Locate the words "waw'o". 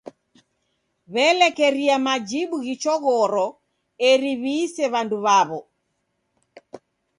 5.25-5.59